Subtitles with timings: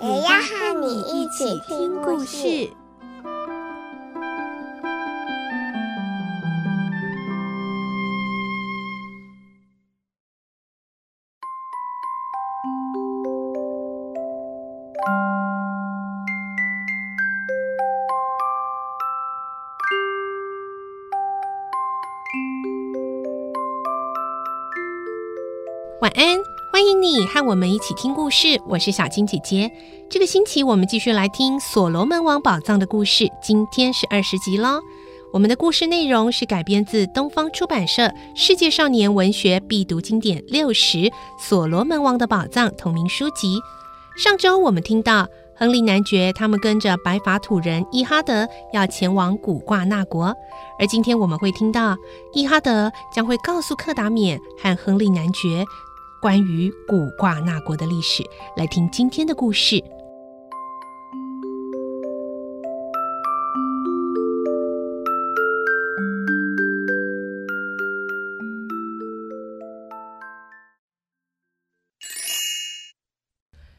[0.00, 2.70] 也要和你一起听故事。
[26.00, 26.47] 晚安，
[26.94, 28.60] 你和我们一起听故事。
[28.66, 29.70] 我是小青姐姐。
[30.08, 34.80] 这个星期我们继续来听《所罗门王宝藏》的故事，今天是二十集喽。
[35.32, 38.02] 我们的故事内容是改编自东方出版社
[38.34, 40.98] 《世界少年文学必读经典六十》
[41.38, 43.58] 《所罗门王的宝藏》同名书籍。
[44.16, 50.34] 上周我们听到亨利男爵他们跟着白发土人伊哈德要前往古挂那国，
[50.78, 51.96] 而今天我们会听到
[52.32, 55.64] 伊哈德将会告诉克达缅和亨利男爵。
[56.20, 58.24] 关于古挂纳国的历史，
[58.56, 59.76] 来听今天的故事。《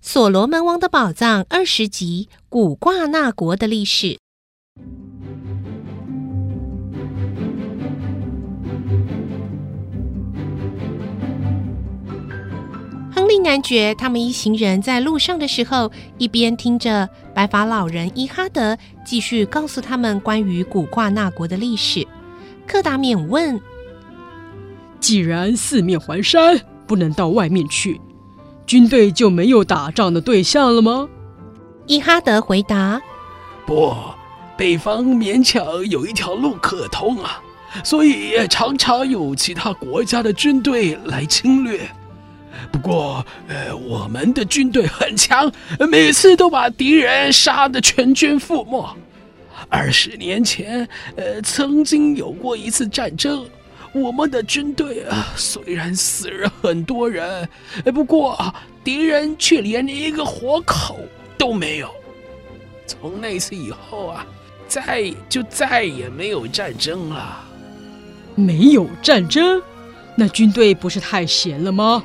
[0.00, 4.18] 所罗门王的宝藏》二十集：古挂纳国的历史。
[13.42, 22.06] 男爵他们一行人在路上的时候，一边听着白发老人伊哈德继续告诉他们关于古挂那国的历史。
[22.66, 23.60] 克达免问
[25.00, 28.00] ：“既然四面环山，不能到外面去，
[28.66, 31.08] 军队就没有打仗的对象了吗？”
[31.86, 33.00] 伊哈德回答
[33.66, 33.92] ：“不，
[34.56, 37.42] 北方勉强有一条路可通啊，
[37.82, 41.90] 所以也常常有其他国家的军队来侵略。”
[42.72, 45.50] 不过，呃，我们的军队很强，
[45.90, 48.96] 每次都把敌人杀得全军覆没。
[49.68, 53.44] 二十年前，呃，曾经有过一次战争，
[53.92, 57.48] 我们的军队啊，虽然死了很多人，
[57.94, 60.98] 不过敌人却连一个活口
[61.36, 61.90] 都没有。
[62.86, 64.26] 从那次以后啊，
[64.66, 67.44] 再就再也没有战争了。
[68.34, 69.60] 没有战争？
[70.16, 72.02] 那军队不是太闲了吗？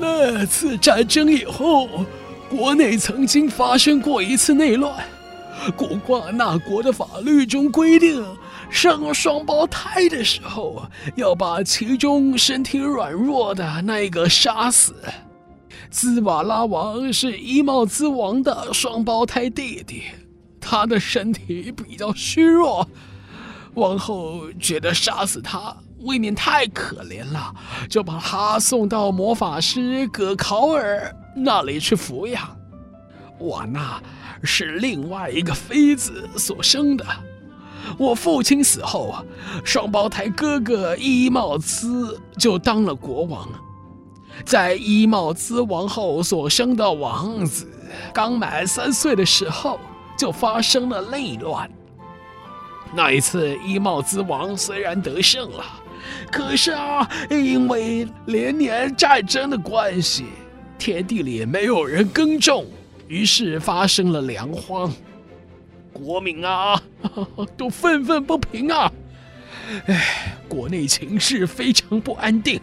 [0.00, 1.88] 那次战争以后，
[2.48, 5.04] 国内曾经发生过一次内乱。
[5.76, 8.24] 古挂那国的法律中规定，
[8.70, 10.84] 生双胞胎的时候，
[11.16, 14.94] 要把其中身体软弱的那个杀死。
[15.90, 20.04] 兹瓦拉王是伊茂兹王的双胞胎弟弟，
[20.60, 22.86] 他的身体比较虚弱，
[23.74, 25.76] 王后觉得杀死他。
[26.00, 27.54] 未免太可怜了，
[27.88, 32.56] 就把他送到魔法师葛考尔那里去抚养。
[33.38, 34.00] 我呢
[34.42, 37.04] 是另外一个妃子所生的。
[37.96, 39.14] 我父亲死后，
[39.64, 43.48] 双胞胎哥哥伊茂兹就当了国王。
[44.44, 47.66] 在伊茂兹王后所生的王子
[48.12, 49.80] 刚满三岁的时候，
[50.16, 51.68] 就发生了内乱。
[52.94, 55.64] 那一次，伊茂兹王虽然得胜了。
[56.30, 60.24] 可是啊，因为连年战争的关系，
[60.78, 62.66] 田地里没有人耕种，
[63.06, 64.92] 于是发生了粮荒，
[65.92, 66.80] 国民啊
[67.56, 68.92] 都愤愤不平啊！
[69.86, 72.60] 哎，国内情势非常不安定。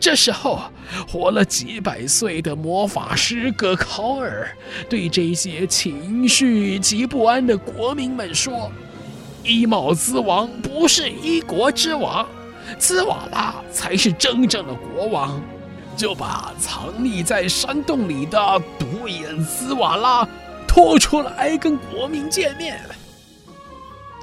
[0.00, 0.62] 这时候，
[1.06, 4.48] 活了几百岁的魔法师葛考尔
[4.88, 8.72] 对这些情绪极不安的国民们说
[9.44, 12.26] ：“伊茂兹王不是一国之王。”
[12.78, 15.40] 兹瓦拉才是真正的国王，
[15.96, 20.28] 就把藏匿在山洞里的独眼兹瓦拉
[20.66, 22.80] 拖出来跟国民见面。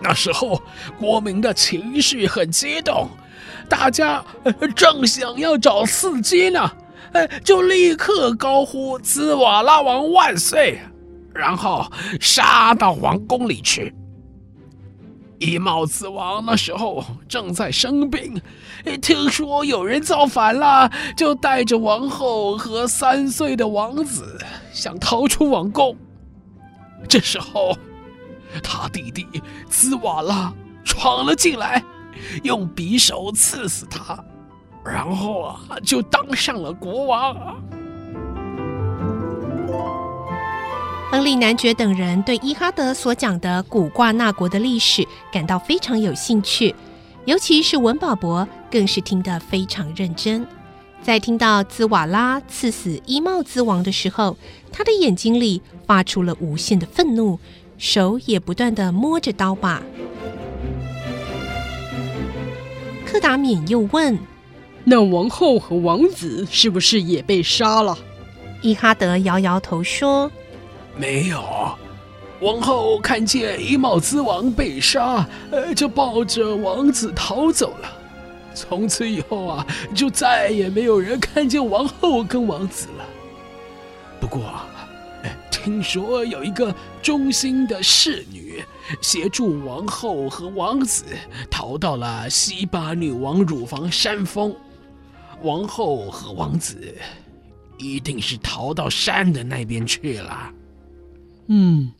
[0.00, 0.62] 那时候
[0.98, 3.08] 国民的情绪很激动，
[3.68, 4.24] 大家
[4.76, 6.70] 正想要找刺激呢，
[7.12, 10.78] 哎，就立刻高呼“兹瓦拉王万岁”，
[11.34, 11.84] 然后
[12.20, 13.92] 杀到王宫里去。
[15.38, 18.40] 伊帽子王那时候正在生病，
[19.00, 24.38] 听说有人造反了，就带着王后和三岁的王子
[24.72, 25.96] 想逃出王宫。
[27.08, 27.76] 这时候，
[28.62, 29.26] 他弟弟
[29.68, 30.52] 兹瓦拉
[30.84, 31.84] 闯了进来，
[32.42, 34.18] 用匕首刺死他，
[34.84, 37.62] 然后啊，就当上了国王。
[41.10, 46.74] 亨利男爵等人对伊哈德所讲的古挂那国的历史感到非常有兴趣，
[47.24, 50.46] 尤其是文保博更是听得非常认真。
[51.02, 54.36] 在听到兹瓦拉刺死伊茂兹王的时候，
[54.70, 57.38] 他的眼睛里发出了无限的愤怒，
[57.78, 59.82] 手也不断地摸着刀把。
[63.06, 64.18] 柯达冕又问
[64.84, 67.96] ：“那王后和王子是不是也被杀了？”
[68.60, 70.30] 伊哈德摇摇头说。
[70.98, 71.78] 没有，
[72.40, 77.92] 王后看见伊帽兹王被杀，呃，就抱着王子逃走了。
[78.52, 83.04] 从此以后啊，就再也没有人看见王后跟王子了。
[84.20, 84.42] 不过，
[85.52, 88.60] 听说有一个忠心的侍女
[89.00, 91.04] 协助王后和王子
[91.48, 94.52] 逃到了西巴女王乳房山峰。
[95.42, 96.92] 王后和王子
[97.78, 100.52] 一定是逃到山的那边去了。
[101.48, 101.92] 嗯，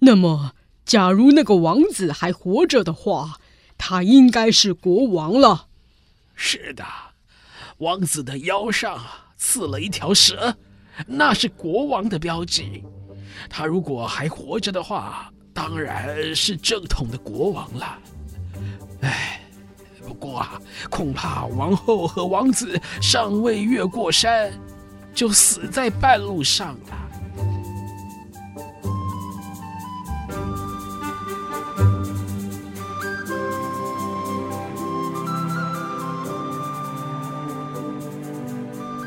[0.00, 0.52] 那么，
[0.84, 3.38] 假如那个王子还活着的话，
[3.78, 5.68] 他应该是国王了。
[6.34, 6.84] 是的，
[7.78, 8.98] 王子的腰上
[9.36, 10.56] 刺了一条蛇，
[11.06, 12.82] 那是国王的标记。
[13.48, 17.98] 他如果还活着的话，当然是正统的国王了。
[19.02, 19.42] 哎，
[20.06, 24.52] 不过啊，恐怕王后和王子尚未越过山，
[25.14, 27.03] 就死在半路上了。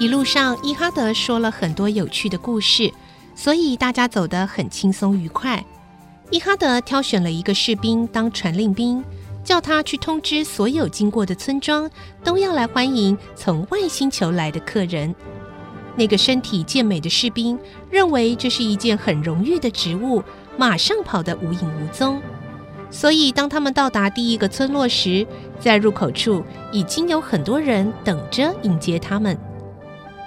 [0.07, 2.89] 一路上，伊哈德说了很多有趣的故事，
[3.36, 5.62] 所以大家走得很轻松愉快。
[6.31, 9.04] 伊哈德挑选了一个士兵当传令兵，
[9.44, 11.92] 叫他去通知所有经过的村庄，
[12.24, 15.13] 都要来欢迎从外星球来的客人。
[15.98, 17.59] 那个身体健美的士兵
[17.92, 20.24] 认为这是一件很荣誉的职务，
[20.56, 22.21] 马上跑得无影无踪。
[22.89, 25.27] 所以，当他们到达第一个村落时，
[25.59, 29.38] 在入口处已经有很多人等着迎接他们。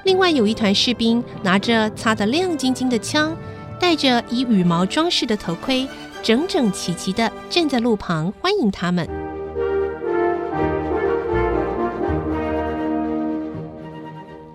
[0.04, 3.36] 另外有一团士兵拿着擦得亮晶晶的枪，
[3.78, 5.86] 戴着以羽毛装饰的头盔，
[6.22, 9.06] 整整齐齐地站在路旁欢迎他们。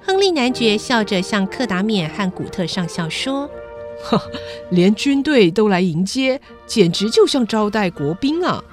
[0.02, 3.50] 亨利男爵笑着向克达冕和古特上校说
[4.04, 4.20] ：“呵，
[4.70, 8.64] 连军队都来迎接，简直就像招待国宾啊！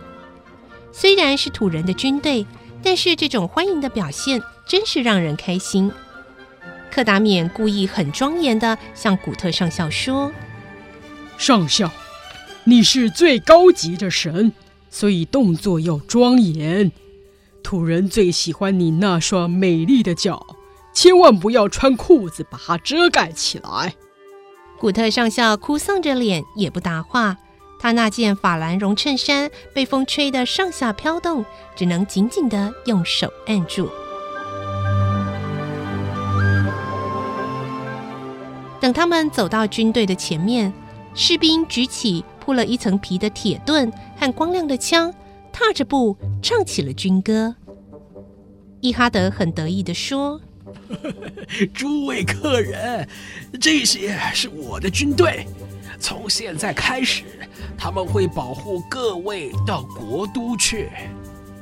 [0.90, 2.46] 虽然是土人的军队，
[2.82, 5.92] 但是这种欢迎的表现真是让人开心。”
[6.92, 10.30] 克达冕故意很庄严的向古特上校说
[11.38, 11.90] ：“上校，
[12.64, 14.52] 你是最高级的神，
[14.90, 16.92] 所以动作要庄严。
[17.62, 20.46] 土人最喜欢你那双美丽的脚，
[20.92, 23.94] 千万不要穿裤子把它遮盖起来。”
[24.78, 27.38] 古特上校哭丧着脸，也不答话。
[27.80, 31.44] 他那件法兰绒衬衫被风吹得上下飘动，
[31.74, 33.88] 只能紧紧地用手按住。
[38.82, 40.72] 等他们走到军队的前面，
[41.14, 45.14] 士兵举起铺了一层皮的铁盾和光亮的枪，
[45.52, 47.54] 踏着步唱起了军歌。
[48.80, 50.40] 伊哈德很得意地说
[51.72, 53.08] ：“诸位客人，
[53.60, 55.46] 这些是我的军队，
[56.00, 57.22] 从现在开始，
[57.78, 60.90] 他们会保护各位到国都去。”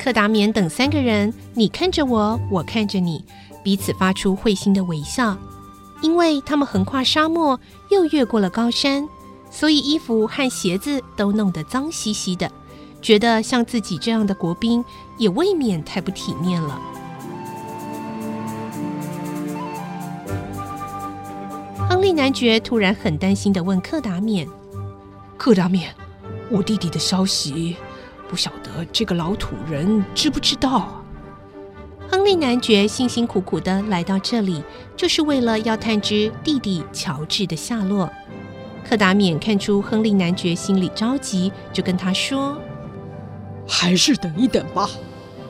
[0.03, 3.23] 克达免等三个人，你看着我，我看着你，
[3.63, 5.37] 彼此发出会心的微笑。
[6.03, 7.59] 因为他们横跨沙漠，
[7.91, 9.09] 又越过了高山，
[9.51, 12.51] 所以衣服和鞋子都弄得脏兮兮的，
[13.03, 14.85] 觉得像自己这样的国兵
[15.19, 16.81] 也未免太不体面了。
[21.89, 24.49] 亨利男爵突然很担心的问克达冕
[25.37, 25.93] ：“克达冕，
[26.49, 27.77] 我弟弟的消息，
[28.29, 30.97] 不晓得这个老土人知不知道？”
[32.11, 34.61] 亨利男爵辛辛苦苦地来到这里，
[34.97, 38.11] 就是为了要探知弟弟乔治的下落。
[38.85, 42.61] 克达冕看出亨利男爵心里着急，就跟他说
[43.65, 44.91] ：“还是等一等吧，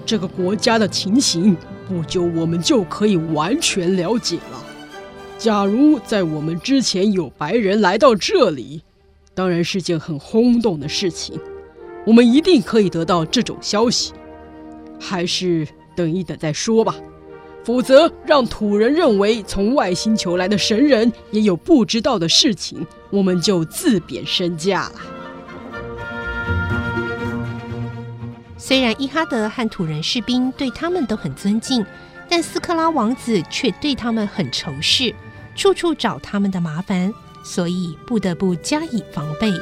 [0.04, 1.56] 这个国家的情形，
[1.88, 4.62] 不久我们就可以完全了解了。
[5.38, 8.82] 假如在我们之前有白人来到这里，
[9.32, 11.40] 当然是件很轰动的事情。
[12.06, 14.12] 我们一定可以得到这种消息。
[15.02, 15.66] 还是
[16.00, 16.95] 等一等再说吧，
[17.62, 24.92] 否则让土人认为从外星球来的神人也有不知道的事情，我们就自贬身价了。
[28.57, 31.85] 虽然伊哈德和土人士兵对他们都很尊敬，
[32.30, 35.14] 但斯克拉王子却对他们很仇视，
[35.54, 37.12] 处处找他们的麻烦，
[37.45, 39.52] 所以不得不加以防备。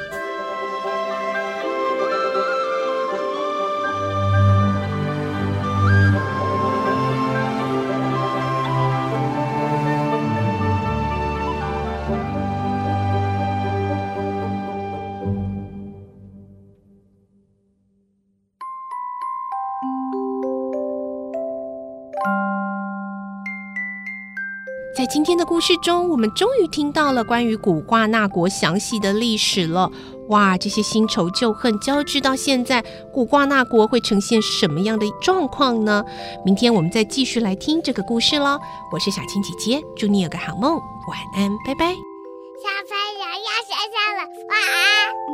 [24.99, 29.89] 在今天的故事中，我们终于听到了关于古挂那国详细的历史了。
[30.31, 36.05] 哇，这些新仇旧恨交织到现在，古挂那国会呈现什么样的状况呢？
[36.45, 38.59] 明天我们再继续来听这个故事喽。
[38.93, 41.95] 我是小青姐姐，祝你有个好梦，晚安，拜拜。
[42.59, 45.28] 小朋友要睡觉了，晚安。